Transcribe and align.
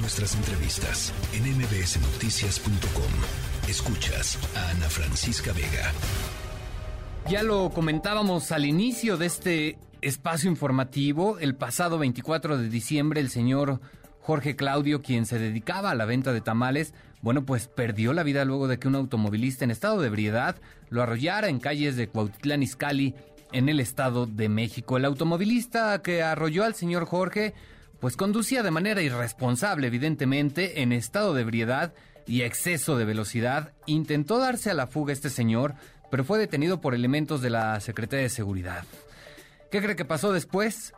Nuestras 0.00 0.36
entrevistas 0.36 1.12
en 1.34 1.42
mbsnoticias.com. 1.56 3.68
Escuchas 3.68 4.38
a 4.56 4.70
Ana 4.70 4.88
Francisca 4.88 5.52
Vega. 5.52 5.92
Ya 7.28 7.42
lo 7.42 7.70
comentábamos 7.70 8.52
al 8.52 8.64
inicio 8.64 9.16
de 9.16 9.26
este 9.26 9.78
espacio 10.00 10.48
informativo. 10.48 11.40
El 11.40 11.56
pasado 11.56 11.98
24 11.98 12.58
de 12.58 12.68
diciembre, 12.68 13.20
el 13.20 13.28
señor 13.28 13.80
Jorge 14.20 14.54
Claudio, 14.54 15.02
quien 15.02 15.26
se 15.26 15.40
dedicaba 15.40 15.90
a 15.90 15.96
la 15.96 16.04
venta 16.04 16.32
de 16.32 16.42
tamales, 16.42 16.94
bueno, 17.20 17.44
pues 17.44 17.66
perdió 17.66 18.12
la 18.12 18.22
vida 18.22 18.44
luego 18.44 18.68
de 18.68 18.78
que 18.78 18.86
un 18.86 18.94
automovilista 18.94 19.64
en 19.64 19.72
estado 19.72 20.00
de 20.00 20.06
ebriedad 20.06 20.56
lo 20.90 21.02
arrollara 21.02 21.48
en 21.48 21.58
calles 21.58 21.96
de 21.96 22.08
Cuautitlán 22.08 22.62
Izcalli, 22.62 23.16
en 23.52 23.68
el 23.68 23.80
estado 23.80 24.26
de 24.26 24.48
México. 24.48 24.96
El 24.96 25.06
automovilista 25.06 26.00
que 26.02 26.22
arrolló 26.22 26.64
al 26.64 26.74
señor 26.74 27.06
Jorge 27.06 27.54
pues 28.00 28.16
conducía 28.16 28.62
de 28.62 28.70
manera 28.70 29.02
irresponsable, 29.02 29.86
evidentemente, 29.86 30.82
en 30.82 30.92
estado 30.92 31.34
de 31.34 31.42
ebriedad 31.42 31.94
y 32.26 32.42
exceso 32.42 32.96
de 32.96 33.04
velocidad. 33.04 33.72
Intentó 33.86 34.38
darse 34.38 34.70
a 34.70 34.74
la 34.74 34.86
fuga 34.86 35.12
este 35.12 35.30
señor, 35.30 35.74
pero 36.10 36.24
fue 36.24 36.38
detenido 36.38 36.80
por 36.80 36.94
elementos 36.94 37.42
de 37.42 37.50
la 37.50 37.80
Secretaría 37.80 38.24
de 38.24 38.30
Seguridad. 38.30 38.84
¿Qué 39.70 39.82
cree 39.82 39.96
que 39.96 40.04
pasó 40.04 40.32
después? 40.32 40.92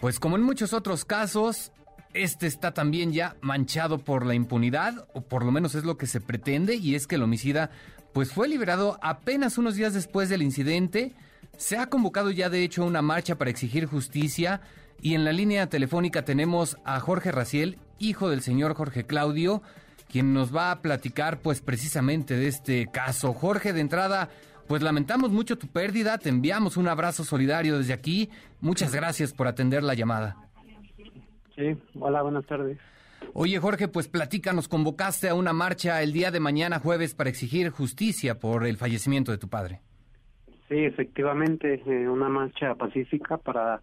Pues 0.00 0.20
como 0.20 0.36
en 0.36 0.42
muchos 0.42 0.72
otros 0.72 1.04
casos, 1.04 1.72
este 2.12 2.46
está 2.46 2.72
también 2.72 3.12
ya 3.12 3.36
manchado 3.40 3.98
por 3.98 4.26
la 4.26 4.34
impunidad, 4.34 5.08
o 5.14 5.22
por 5.22 5.44
lo 5.44 5.52
menos 5.52 5.74
es 5.74 5.84
lo 5.84 5.96
que 5.96 6.06
se 6.06 6.20
pretende, 6.20 6.76
y 6.76 6.94
es 6.94 7.06
que 7.06 7.14
el 7.14 7.22
homicida 7.22 7.70
pues 8.12 8.32
fue 8.32 8.48
liberado 8.48 8.98
apenas 9.02 9.58
unos 9.58 9.74
días 9.74 9.94
después 9.94 10.28
del 10.28 10.42
incidente. 10.42 11.14
Se 11.56 11.76
ha 11.76 11.86
convocado 11.86 12.30
ya 12.30 12.48
de 12.48 12.62
hecho 12.62 12.84
una 12.84 13.02
marcha 13.02 13.36
para 13.36 13.50
exigir 13.50 13.86
justicia 13.86 14.60
y 15.00 15.14
en 15.14 15.24
la 15.24 15.32
línea 15.32 15.68
telefónica 15.68 16.24
tenemos 16.24 16.78
a 16.84 16.98
Jorge 17.00 17.32
Raciel, 17.32 17.78
hijo 17.98 18.30
del 18.30 18.40
señor 18.40 18.74
Jorge 18.74 19.04
Claudio, 19.04 19.62
quien 20.10 20.32
nos 20.32 20.54
va 20.54 20.70
a 20.70 20.82
platicar 20.82 21.40
pues 21.40 21.60
precisamente 21.60 22.36
de 22.36 22.48
este 22.48 22.86
caso. 22.86 23.32
Jorge, 23.32 23.72
de 23.72 23.80
entrada, 23.80 24.30
pues 24.66 24.82
lamentamos 24.82 25.30
mucho 25.30 25.58
tu 25.58 25.66
pérdida, 25.66 26.18
te 26.18 26.28
enviamos 26.28 26.76
un 26.76 26.88
abrazo 26.88 27.24
solidario 27.24 27.78
desde 27.78 27.92
aquí. 27.92 28.30
Muchas 28.60 28.94
gracias 28.94 29.32
por 29.32 29.46
atender 29.46 29.82
la 29.82 29.94
llamada. 29.94 30.36
Sí, 31.54 31.76
hola, 31.98 32.22
buenas 32.22 32.44
tardes. 32.46 32.78
Oye 33.32 33.58
Jorge, 33.58 33.88
pues 33.88 34.08
platícanos, 34.08 34.68
convocaste 34.68 35.28
a 35.28 35.34
una 35.34 35.52
marcha 35.52 36.02
el 36.02 36.12
día 36.12 36.30
de 36.30 36.40
mañana 36.40 36.78
jueves 36.78 37.14
para 37.14 37.30
exigir 37.30 37.70
justicia 37.70 38.38
por 38.38 38.66
el 38.66 38.76
fallecimiento 38.76 39.32
de 39.32 39.38
tu 39.38 39.48
padre. 39.48 39.80
Sí, 40.68 40.84
efectivamente, 40.84 41.82
eh, 41.86 42.08
una 42.08 42.28
marcha 42.28 42.74
pacífica 42.74 43.36
para 43.36 43.80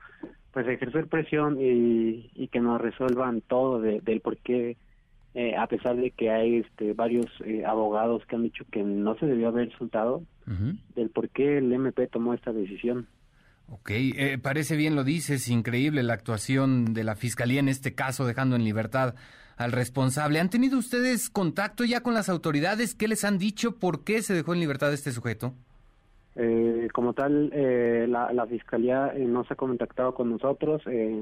pues 0.53 0.67
ejercer 0.67 1.07
presión 1.07 1.57
y, 1.59 2.29
y 2.35 2.47
que 2.47 2.59
nos 2.59 2.79
resuelvan 2.79 3.41
todo 3.41 3.81
del 3.81 4.21
por 4.21 4.37
qué, 4.37 4.77
eh, 5.33 5.55
a 5.57 5.65
pesar 5.65 5.95
de 5.95 6.11
que 6.11 6.29
hay 6.29 6.57
este, 6.57 6.93
varios 6.93 7.25
eh, 7.43 7.65
abogados 7.65 8.23
que 8.27 8.35
han 8.35 8.43
dicho 8.43 8.63
que 8.71 8.83
no 8.83 9.17
se 9.17 9.25
debió 9.25 9.47
haber 9.47 9.75
soltado, 9.77 10.23
del 10.95 11.09
por 11.09 11.29
qué 11.29 11.57
el 11.57 11.71
MP 11.71 12.07
tomó 12.07 12.33
esta 12.33 12.53
decisión. 12.53 13.07
Ok, 13.69 13.89
eh, 13.91 14.37
parece 14.41 14.75
bien 14.75 14.95
lo 14.95 15.03
dices, 15.03 15.47
increíble 15.47 16.03
la 16.03 16.13
actuación 16.13 16.93
de 16.93 17.03
la 17.03 17.15
Fiscalía 17.15 17.59
en 17.59 17.69
este 17.69 17.95
caso, 17.95 18.25
dejando 18.27 18.55
en 18.55 18.63
libertad 18.63 19.15
al 19.57 19.71
responsable. 19.71 20.39
¿Han 20.39 20.49
tenido 20.49 20.77
ustedes 20.77 21.29
contacto 21.29 21.83
ya 21.85 22.01
con 22.01 22.13
las 22.13 22.29
autoridades? 22.29 22.93
¿Qué 22.93 23.07
les 23.07 23.23
han 23.23 23.39
dicho? 23.39 23.79
¿Por 23.79 24.03
qué 24.03 24.21
se 24.21 24.33
dejó 24.33 24.53
en 24.53 24.59
libertad 24.59 24.93
este 24.93 25.11
sujeto? 25.11 25.55
Eh, 26.36 26.88
como 26.92 27.14
tal, 27.14 27.52
eh, 27.53 28.08
la, 28.09 28.48
Fiscalía 28.48 29.14
eh, 29.16 29.26
no 29.26 29.44
se 29.44 29.53
ha 29.53 29.58
contactado 29.58 30.16
con 30.16 30.31
nosotros, 30.31 30.81
eh, 30.88 31.20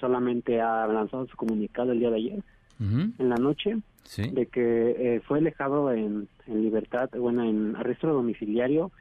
solamente 0.00 0.60
ha 0.60 0.86
lanzado 0.86 1.26
su 1.26 1.36
comunicado 1.36 1.92
el 1.92 1.98
día 1.98 2.10
de 2.10 2.16
ayer, 2.16 2.42
en 2.78 3.28
la 3.28 3.36
noche, 3.36 3.78
de 4.16 4.46
que 4.46 5.22
fue 5.26 5.40
dejado 5.40 5.90
en, 5.92 6.28
en 6.46 6.62
libertad, 6.62 7.08
bueno, 7.18 7.42
en 7.42 7.74
arresto 7.74 8.06
domiciliario, 8.08 8.92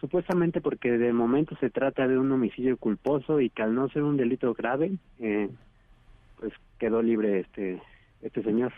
supuestamente 0.00 0.60
porque 0.60 0.92
de 0.92 1.12
momento 1.12 1.56
se 1.56 1.68
trata 1.68 2.06
de 2.06 2.16
un 2.16 2.30
homicidio 2.30 2.76
culposo 2.76 3.40
y 3.40 3.50
que 3.50 3.62
al 3.62 3.74
no 3.74 3.88
ser 3.88 4.04
un 4.04 4.16
delito 4.16 4.54
grave, 4.54 4.92
pues 5.18 6.52
quedó 6.78 7.02
libre 7.02 7.40
este, 7.40 7.82
este 8.22 8.42
señor. 8.44 8.72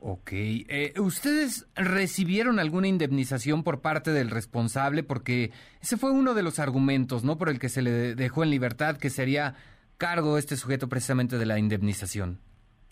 Ok. 0.00 0.30
Eh, 0.32 0.94
¿Ustedes 1.00 1.68
recibieron 1.74 2.60
alguna 2.60 2.86
indemnización 2.86 3.64
por 3.64 3.80
parte 3.80 4.12
del 4.12 4.30
responsable? 4.30 5.02
Porque 5.02 5.50
ese 5.82 5.96
fue 5.96 6.12
uno 6.12 6.34
de 6.34 6.42
los 6.42 6.60
argumentos, 6.60 7.24
¿no? 7.24 7.36
Por 7.36 7.48
el 7.48 7.58
que 7.58 7.68
se 7.68 7.82
le 7.82 8.14
dejó 8.14 8.44
en 8.44 8.50
libertad, 8.50 8.96
que 8.96 9.10
sería 9.10 9.54
cargo 9.96 10.38
este 10.38 10.56
sujeto 10.56 10.88
precisamente 10.88 11.36
de 11.36 11.46
la 11.46 11.58
indemnización. 11.58 12.38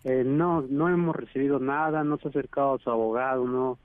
Eh, 0.03 0.25
no, 0.25 0.63
no 0.63 0.89
hemos 0.89 1.15
recibido 1.15 1.61
nada, 1.61 2.03
no 2.03 2.19
se 2.19 2.29
ha 2.29 2.31
acercado 2.31 2.75
a 2.75 2.79
su 2.79 2.91
abogado, 2.91 3.47
no, 3.47 3.79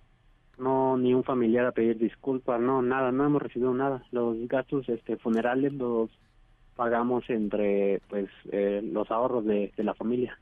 no, 0.58 0.98
ni 0.98 1.14
un 1.14 1.24
familiar 1.24 1.66
a 1.68 1.72
pedir 1.72 2.00
disculpas, 2.00 2.60
no, 2.60 2.82
nada, 2.82 3.12
no 3.12 3.26
hemos 3.26 3.42
recibido 3.42 3.74
nada. 3.74 4.04
Los 4.12 4.36
gastos 4.48 4.90
este, 4.90 5.18
funerales 5.18 5.74
los 5.74 6.10
pagamos 6.76 7.30
entre, 7.30 8.02
pues, 8.10 8.30
eh, 8.52 8.82
los 8.84 9.12
ahorros 9.12 9.46
de 9.46 9.72
la 9.78 9.94
familia. 9.94 10.40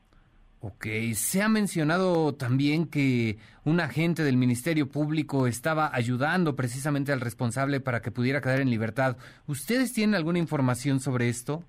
Ok, 0.62 0.86
se 1.14 1.40
ha 1.42 1.48
mencionado 1.48 2.34
también 2.34 2.86
que 2.86 3.38
un 3.64 3.80
agente 3.80 4.22
del 4.22 4.36
Ministerio 4.36 4.90
Público 4.90 5.46
estaba 5.46 5.90
ayudando 5.94 6.54
precisamente 6.54 7.12
al 7.12 7.22
responsable 7.22 7.80
para 7.80 8.02
que 8.02 8.10
pudiera 8.10 8.42
quedar 8.42 8.60
en 8.60 8.68
libertad. 8.68 9.16
¿Ustedes 9.46 9.94
tienen 9.94 10.14
alguna 10.14 10.38
información 10.38 11.00
sobre 11.00 11.30
esto? 11.30 11.64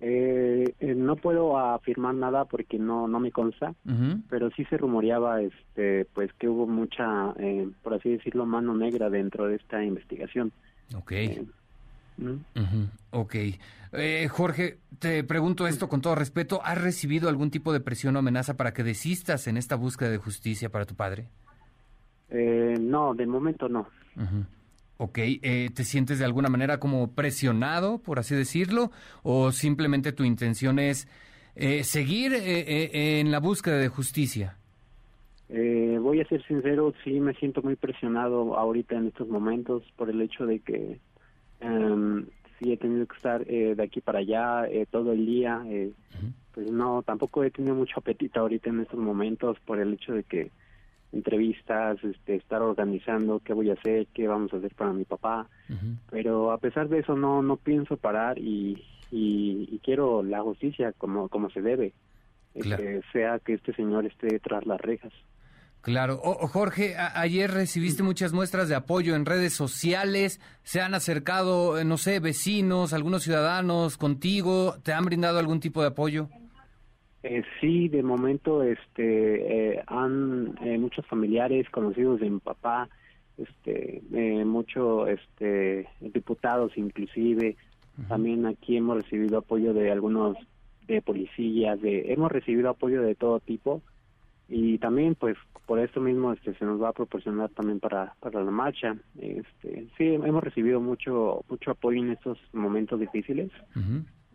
Eh, 0.00 0.74
eh 0.78 0.94
no 0.94 1.16
puedo 1.16 1.58
afirmar 1.58 2.14
nada 2.14 2.46
porque 2.46 2.78
no 2.78 3.08
no 3.08 3.20
me 3.20 3.30
consta, 3.30 3.74
pero 4.30 4.48
sí 4.52 4.64
se 4.66 4.78
rumoreaba, 4.78 5.42
este, 5.42 6.06
pues 6.14 6.32
que 6.34 6.48
hubo 6.48 6.66
mucha, 6.66 7.34
eh, 7.38 7.68
por 7.82 7.92
así 7.92 8.08
decirlo, 8.08 8.46
mano 8.46 8.74
negra 8.74 9.10
dentro 9.10 9.48
de 9.48 9.56
esta 9.56 9.84
investigación. 9.84 10.50
Ok. 10.96 11.12
Eh, 12.20 12.86
Ok. 13.10 13.34
Eh, 13.92 14.28
Jorge, 14.28 14.78
te 14.98 15.24
pregunto 15.24 15.66
esto 15.66 15.88
con 15.88 16.00
todo 16.00 16.14
respeto. 16.14 16.60
¿Has 16.62 16.80
recibido 16.80 17.28
algún 17.28 17.50
tipo 17.50 17.72
de 17.72 17.80
presión 17.80 18.16
o 18.16 18.18
amenaza 18.18 18.56
para 18.56 18.74
que 18.74 18.82
desistas 18.82 19.46
en 19.46 19.56
esta 19.56 19.76
búsqueda 19.76 20.10
de 20.10 20.18
justicia 20.18 20.68
para 20.68 20.84
tu 20.84 20.94
padre? 20.94 21.28
Eh, 22.30 22.76
no, 22.78 23.14
de 23.14 23.26
momento 23.26 23.68
no. 23.68 23.88
Ok, 24.98 25.18
eh, 25.18 25.70
¿te 25.74 25.84
sientes 25.84 26.18
de 26.18 26.24
alguna 26.24 26.48
manera 26.48 26.78
como 26.78 27.12
presionado, 27.12 27.98
por 27.98 28.18
así 28.18 28.34
decirlo? 28.34 28.90
¿O 29.22 29.52
simplemente 29.52 30.12
tu 30.12 30.24
intención 30.24 30.78
es 30.78 31.08
seguir 31.82 32.32
en 32.34 33.30
la 33.30 33.40
búsqueda 33.40 33.78
de 33.78 33.88
justicia? 33.88 34.56
voy 35.48 36.20
a 36.20 36.28
ser 36.28 36.44
sincero, 36.46 36.94
sí 37.04 37.20
me 37.20 37.34
siento 37.34 37.62
muy 37.62 37.74
presionado 37.74 38.56
ahorita 38.56 38.96
en 38.96 39.08
estos 39.08 39.28
momentos 39.28 39.82
por 39.96 40.08
el 40.08 40.20
hecho 40.20 40.46
de 40.46 40.60
que 40.60 41.00
Um, 41.60 42.26
sí 42.58 42.72
he 42.72 42.76
tenido 42.76 43.06
que 43.06 43.16
estar 43.16 43.42
eh, 43.46 43.74
de 43.74 43.82
aquí 43.82 44.00
para 44.00 44.20
allá 44.20 44.66
eh, 44.68 44.86
todo 44.90 45.12
el 45.12 45.24
día. 45.26 45.62
Eh, 45.66 45.92
Pues 46.52 46.70
no, 46.72 47.02
tampoco 47.02 47.44
he 47.44 47.50
tenido 47.50 47.74
mucho 47.74 48.00
apetito 48.00 48.40
ahorita 48.40 48.70
en 48.70 48.80
estos 48.80 48.98
momentos 48.98 49.58
por 49.60 49.78
el 49.78 49.94
hecho 49.94 50.12
de 50.12 50.24
que 50.24 50.50
entrevistas, 51.12 52.02
este, 52.04 52.34
estar 52.34 52.60
organizando 52.62 53.40
qué 53.40 53.52
voy 53.54 53.70
a 53.70 53.74
hacer, 53.74 54.08
qué 54.12 54.26
vamos 54.28 54.52
a 54.52 54.56
hacer 54.56 54.74
para 54.74 54.92
mi 54.92 55.04
papá. 55.04 55.48
Pero 56.10 56.50
a 56.50 56.58
pesar 56.58 56.88
de 56.88 56.98
eso 56.98 57.16
no 57.16 57.42
no 57.42 57.56
pienso 57.56 57.96
parar 57.96 58.38
y, 58.38 58.82
y, 59.10 59.78
quiero 59.84 60.22
la 60.22 60.42
justicia 60.42 60.92
como 60.92 61.28
como 61.28 61.48
se 61.50 61.62
debe. 61.62 61.92
Que 62.54 63.02
sea 63.12 63.38
que 63.38 63.54
este 63.54 63.72
señor 63.74 64.04
esté 64.04 64.40
tras 64.40 64.66
las 64.66 64.80
rejas. 64.80 65.12
Claro. 65.80 66.18
Jorge, 66.18 66.96
ayer 66.96 67.50
recibiste 67.50 68.02
muchas 68.02 68.32
muestras 68.32 68.68
de 68.68 68.74
apoyo 68.74 69.14
en 69.14 69.24
redes 69.24 69.54
sociales. 69.54 70.40
¿Se 70.62 70.80
han 70.80 70.94
acercado, 70.94 71.78
eh, 71.78 71.84
no 71.84 71.96
sé, 71.96 72.20
vecinos, 72.20 72.92
algunos 72.92 73.22
ciudadanos 73.22 73.96
contigo? 73.96 74.74
¿Te 74.82 74.92
han 74.92 75.04
brindado 75.04 75.38
algún 75.38 75.60
tipo 75.60 75.80
de 75.80 75.88
apoyo? 75.88 76.28
Eh, 77.22 77.42
sí, 77.60 77.88
de 77.88 78.02
momento 78.02 78.62
este, 78.62 79.72
eh, 79.74 79.82
han 79.86 80.56
eh, 80.62 80.78
muchos 80.78 81.04
familiares 81.06 81.68
conocidos 81.68 82.20
de 82.20 82.30
mi 82.30 82.38
papá, 82.38 82.88
este, 83.36 84.02
muchos 84.44 85.08
este, 85.08 85.88
diputados 86.00 86.72
inclusive. 86.76 87.56
También 88.08 88.46
aquí 88.46 88.76
hemos 88.76 89.02
recibido 89.02 89.38
apoyo 89.38 89.74
de 89.74 89.90
algunos 89.90 90.36
de 90.86 91.02
policías, 91.02 91.80
de, 91.80 92.12
hemos 92.12 92.30
recibido 92.30 92.70
apoyo 92.70 93.02
de 93.02 93.16
todo 93.16 93.40
tipo 93.40 93.82
y 94.48 94.78
también 94.78 95.14
pues 95.14 95.36
por 95.66 95.78
esto 95.78 96.00
mismo 96.00 96.32
este 96.32 96.54
se 96.54 96.64
nos 96.64 96.82
va 96.82 96.88
a 96.88 96.92
proporcionar 96.92 97.50
también 97.50 97.80
para 97.80 98.14
para 98.20 98.42
la 98.42 98.50
marcha. 98.50 98.96
Este 99.20 99.86
sí 99.96 100.04
hemos 100.14 100.42
recibido 100.42 100.80
mucho 100.80 101.44
mucho 101.48 101.70
apoyo 101.70 102.00
en 102.00 102.12
estos 102.12 102.38
momentos 102.52 102.98
difíciles 102.98 103.50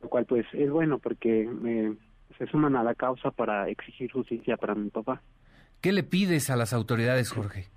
lo 0.01 0.09
cual 0.09 0.25
pues 0.25 0.45
es 0.53 0.69
bueno 0.69 0.99
porque 0.99 1.49
eh, 1.65 1.93
se 2.37 2.47
suman 2.47 2.75
a 2.75 2.83
la 2.83 2.93
causa 2.93 3.31
para 3.31 3.69
exigir 3.69 4.11
justicia 4.11 4.57
para 4.57 4.75
mi 4.75 4.89
papá. 4.89 5.21
Qué 5.81 5.91
le 5.91 6.03
pides 6.03 6.49
a 6.49 6.55
las 6.55 6.73
autoridades 6.73 7.31
Jorge 7.31 7.67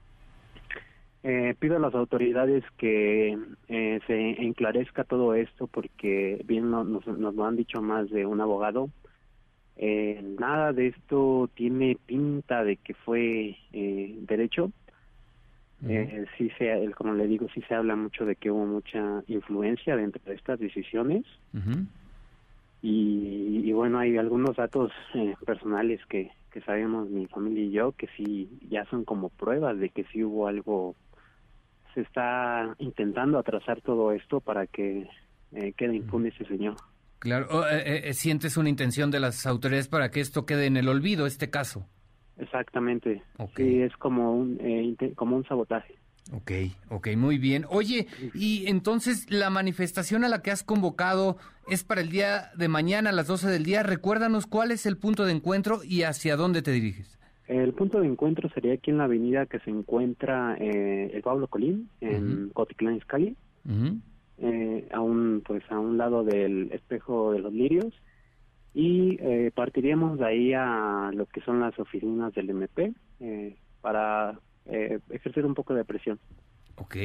eh, 1.28 1.56
pido 1.58 1.76
a 1.76 1.80
las 1.80 1.94
autoridades 1.94 2.62
que 2.76 3.36
eh, 3.68 4.00
se 4.06 4.42
enclarezca 4.44 5.02
todo 5.02 5.34
esto 5.34 5.66
porque 5.66 6.40
bien 6.44 6.70
nos, 6.70 6.86
nos 6.86 7.34
lo 7.34 7.44
han 7.44 7.56
dicho 7.56 7.82
más 7.82 8.08
de 8.10 8.26
un 8.26 8.40
abogado 8.40 8.90
Eh, 9.76 10.22
nada 10.38 10.72
de 10.72 10.88
esto 10.88 11.50
tiene 11.54 11.98
pinta 12.06 12.64
de 12.64 12.76
que 12.76 12.94
fue 12.94 13.56
eh, 13.72 14.14
derecho. 14.20 14.72
Eh, 15.86 16.24
sí 16.38 16.50
se, 16.56 16.90
como 16.96 17.12
le 17.12 17.26
digo, 17.26 17.46
sí 17.54 17.60
se 17.68 17.74
habla 17.74 17.96
mucho 17.96 18.24
de 18.24 18.34
que 18.36 18.50
hubo 18.50 18.64
mucha 18.64 19.22
influencia 19.28 19.94
dentro 19.96 20.22
de 20.24 20.34
estas 20.34 20.58
decisiones. 20.58 21.24
y, 22.82 23.72
bueno, 23.72 23.98
hay 23.98 24.16
algunos 24.16 24.56
datos 24.56 24.92
eh, 25.14 25.34
personales 25.44 26.00
que, 26.06 26.30
que 26.50 26.62
sabemos 26.62 27.10
mi 27.10 27.26
familia 27.26 27.64
y 27.64 27.70
yo 27.70 27.92
que 27.92 28.08
sí 28.16 28.48
ya 28.70 28.84
son 28.86 29.04
como 29.04 29.28
pruebas 29.28 29.78
de 29.78 29.90
que 29.90 30.04
sí 30.04 30.24
hubo 30.24 30.46
algo, 30.46 30.94
se 31.92 32.00
está 32.00 32.74
intentando 32.78 33.38
atrasar 33.38 33.82
todo 33.82 34.12
esto 34.12 34.40
para 34.40 34.66
que 34.66 35.06
eh, 35.52 35.72
quede 35.76 35.96
impune 35.96 36.28
ese 36.28 36.46
señor. 36.46 36.76
Claro, 37.18 37.46
oh, 37.50 37.64
eh, 37.68 38.12
sientes 38.14 38.56
una 38.56 38.68
intención 38.68 39.10
de 39.10 39.20
las 39.20 39.46
autoridades 39.46 39.88
para 39.88 40.10
que 40.10 40.20
esto 40.20 40.44
quede 40.46 40.66
en 40.66 40.76
el 40.76 40.88
olvido, 40.88 41.26
este 41.26 41.50
caso. 41.50 41.86
Exactamente. 42.38 43.22
Sí, 43.56 43.80
es 43.80 43.96
como 43.96 44.32
un, 44.32 44.58
eh, 44.60 45.12
como 45.14 45.36
un 45.36 45.44
sabotaje. 45.44 45.94
Ok, 46.32 46.50
ok, 46.90 47.08
muy 47.16 47.38
bien. 47.38 47.66
Oye, 47.70 48.08
y 48.34 48.66
entonces 48.66 49.30
la 49.30 49.48
manifestación 49.48 50.24
a 50.24 50.28
la 50.28 50.42
que 50.42 50.50
has 50.50 50.64
convocado 50.64 51.36
es 51.68 51.84
para 51.84 52.00
el 52.00 52.10
día 52.10 52.50
de 52.56 52.68
mañana 52.68 53.10
a 53.10 53.12
las 53.12 53.28
12 53.28 53.48
del 53.48 53.64
día. 53.64 53.84
Recuérdanos 53.84 54.46
cuál 54.46 54.72
es 54.72 54.86
el 54.86 54.96
punto 54.96 55.24
de 55.24 55.32
encuentro 55.32 55.80
y 55.84 56.02
hacia 56.02 56.36
dónde 56.36 56.62
te 56.62 56.72
diriges. 56.72 57.16
El 57.46 57.74
punto 57.74 58.00
de 58.00 58.08
encuentro 58.08 58.48
sería 58.50 58.74
aquí 58.74 58.90
en 58.90 58.98
la 58.98 59.04
avenida 59.04 59.46
que 59.46 59.60
se 59.60 59.70
encuentra 59.70 60.56
eh, 60.58 61.12
el 61.14 61.22
Pablo 61.22 61.46
Colín, 61.46 61.88
en 62.00 62.48
Cotitlán 62.48 62.96
Iscali, 62.96 63.36
eh, 64.38 64.88
a, 64.92 65.00
un, 65.00 65.42
pues, 65.46 65.62
a 65.70 65.78
un 65.78 65.98
lado 65.98 66.24
del 66.24 66.70
espejo 66.72 67.32
de 67.32 67.38
los 67.38 67.52
lirios 67.52 67.92
y 68.76 69.16
eh, 69.20 69.50
partiríamos 69.54 70.18
de 70.18 70.26
ahí 70.26 70.52
a 70.52 71.10
lo 71.14 71.24
que 71.24 71.40
son 71.40 71.60
las 71.60 71.78
oficinas 71.78 72.34
del 72.34 72.50
MP 72.50 72.92
eh, 73.20 73.56
para 73.80 74.38
eh, 74.66 74.98
ejercer 75.08 75.46
un 75.46 75.54
poco 75.54 75.72
de 75.72 75.82
presión. 75.82 76.20
Ok. 76.76 76.96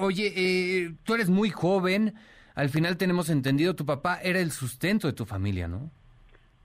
oye, 0.00 0.94
tú 1.02 1.14
eres 1.14 1.30
muy 1.30 1.48
joven, 1.48 2.12
al 2.54 2.68
final 2.68 2.98
tenemos 2.98 3.30
entendido, 3.30 3.74
tu 3.74 3.86
papá 3.86 4.18
era 4.22 4.38
el 4.38 4.50
sustento 4.50 5.06
de 5.06 5.14
tu 5.14 5.24
familia, 5.24 5.66
¿no? 5.66 5.90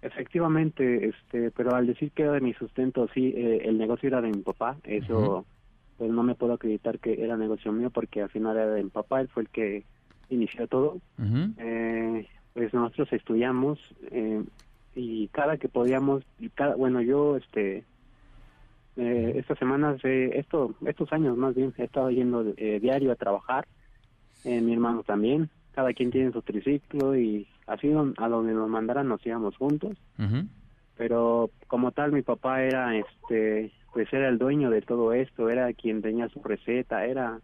Efectivamente, 0.02 1.08
este, 1.08 1.52
pero 1.52 1.74
al 1.74 1.88
decir 1.88 2.12
que 2.12 2.24
era 2.24 2.34
de 2.34 2.42
mi 2.42 2.54
sustento, 2.54 3.08
sí, 3.14 3.34
el 3.38 3.78
negocio 3.78 4.08
era 4.08 4.20
de 4.20 4.28
mi 4.28 4.42
papá, 4.42 4.76
eso 4.84 5.46
pues 5.98 6.12
no 6.12 6.22
me 6.24 6.36
puedo 6.36 6.54
acreditar 6.54 7.00
que 7.00 7.24
era 7.24 7.38
negocio 7.38 7.72
mío 7.72 7.92
porque 7.92 8.22
al 8.22 8.30
final 8.30 8.58
era 8.58 8.72
de 8.72 8.84
mi 8.84 8.90
papá, 8.90 9.22
él 9.22 9.30
fue 9.30 9.44
el 9.44 9.50
que 9.50 9.86
inició 10.30 10.68
todo. 10.68 11.00
Pues 12.54 12.74
nosotros 12.74 13.14
estudiamos 13.14 13.80
eh, 14.12 14.44
y 14.96 15.28
cada 15.30 15.58
que 15.58 15.70
podíamos, 15.70 16.24
cada, 16.56 16.76
bueno, 16.76 17.02
yo 17.02 17.38
este 17.38 17.86
eh, 19.00 19.34
estas 19.38 19.58
semanas, 19.58 19.98
eh, 20.04 20.32
esto, 20.36 20.76
estos 20.86 21.12
años 21.14 21.38
más 21.38 21.56
bien, 21.56 21.74
he 21.78 21.86
estado 21.86 22.12
yendo 22.12 22.44
eh, 22.58 22.80
diario 22.82 23.14
a 23.14 23.16
trabajar, 23.16 23.66
mi 24.44 24.74
hermano 24.74 25.04
también, 25.04 25.50
cada 25.74 25.94
quien 25.94 26.12
tiene 26.12 26.32
su 26.32 26.42
triciclo 26.42 27.16
y 27.16 27.48
así 27.68 27.92
a 28.18 28.28
donde 28.28 28.54
nos 28.54 28.70
mandaran 28.70 29.08
nos 29.08 29.26
íbamos 29.26 29.56
juntos, 29.58 29.98
pero 30.98 31.50
como 31.68 31.92
tal 31.92 32.12
mi 32.12 32.22
papá 32.24 32.64
era, 32.64 32.96
este, 32.98 33.72
pues 33.94 34.12
era 34.12 34.28
el 34.28 34.38
dueño 34.38 34.70
de 34.70 34.82
todo 34.82 35.14
esto, 35.14 35.50
era 35.50 35.72
quien 35.74 36.02
tenía 36.02 36.28
su 36.30 36.42
receta, 36.42 37.06
era, 37.06 37.40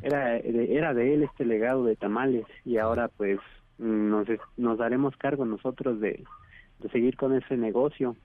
era, 0.00 0.36
era 0.36 0.94
de 0.94 1.14
él 1.14 1.22
este 1.22 1.44
legado 1.44 1.84
de 1.84 1.96
tamales 1.96 2.46
y 2.64 2.78
ahora 2.78 3.08
pues 3.08 3.38
nos, 3.78 4.26
nos 4.56 4.78
daremos 4.78 5.16
cargo 5.16 5.44
nosotros 5.44 6.00
de, 6.00 6.24
de 6.80 6.88
seguir 6.90 7.16
con 7.16 7.34
ese 7.34 7.56
negocio 7.56 8.16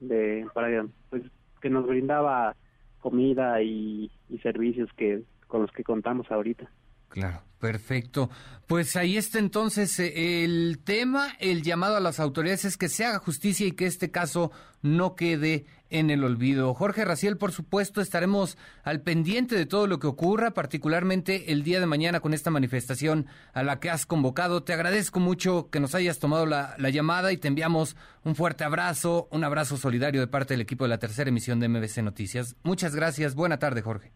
de 0.00 0.46
para 0.54 0.86
pues, 1.10 1.22
que 1.60 1.70
nos 1.70 1.86
brindaba 1.86 2.54
comida 3.00 3.62
y, 3.62 4.10
y 4.28 4.38
servicios 4.38 4.90
que 4.96 5.22
con 5.46 5.62
los 5.62 5.72
que 5.72 5.84
contamos 5.84 6.30
ahorita. 6.30 6.70
Claro, 7.16 7.40
perfecto. 7.60 8.28
Pues 8.66 8.94
ahí 8.94 9.16
está 9.16 9.38
entonces 9.38 9.98
eh, 10.00 10.44
el 10.44 10.78
tema, 10.84 11.28
el 11.40 11.62
llamado 11.62 11.96
a 11.96 12.00
las 12.00 12.20
autoridades 12.20 12.66
es 12.66 12.76
que 12.76 12.90
se 12.90 13.06
haga 13.06 13.20
justicia 13.20 13.66
y 13.66 13.72
que 13.72 13.86
este 13.86 14.10
caso 14.10 14.52
no 14.82 15.16
quede 15.16 15.64
en 15.88 16.10
el 16.10 16.24
olvido. 16.24 16.74
Jorge 16.74 17.06
Raciel, 17.06 17.38
por 17.38 17.52
supuesto, 17.52 18.02
estaremos 18.02 18.58
al 18.82 19.00
pendiente 19.00 19.54
de 19.56 19.64
todo 19.64 19.86
lo 19.86 19.98
que 19.98 20.08
ocurra, 20.08 20.50
particularmente 20.50 21.52
el 21.52 21.62
día 21.62 21.80
de 21.80 21.86
mañana 21.86 22.20
con 22.20 22.34
esta 22.34 22.50
manifestación 22.50 23.24
a 23.54 23.62
la 23.62 23.80
que 23.80 23.88
has 23.88 24.04
convocado. 24.04 24.62
Te 24.62 24.74
agradezco 24.74 25.18
mucho 25.18 25.70
que 25.70 25.80
nos 25.80 25.94
hayas 25.94 26.18
tomado 26.18 26.44
la, 26.44 26.74
la 26.76 26.90
llamada 26.90 27.32
y 27.32 27.38
te 27.38 27.48
enviamos 27.48 27.96
un 28.24 28.36
fuerte 28.36 28.62
abrazo, 28.62 29.26
un 29.30 29.42
abrazo 29.42 29.78
solidario 29.78 30.20
de 30.20 30.26
parte 30.26 30.52
del 30.52 30.60
equipo 30.60 30.84
de 30.84 30.90
la 30.90 30.98
tercera 30.98 31.30
emisión 31.30 31.60
de 31.60 31.68
MBC 31.70 32.02
Noticias. 32.02 32.56
Muchas 32.62 32.94
gracias. 32.94 33.34
Buena 33.34 33.58
tarde, 33.58 33.80
Jorge. 33.80 34.12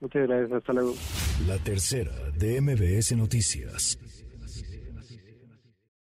Muchas 0.00 0.26
gracias, 0.26 0.52
hasta 0.52 0.72
luego. 0.72 0.94
La 1.46 1.58
tercera 1.58 2.12
de 2.36 2.60
MBS 2.60 3.16
Noticias. 3.16 3.98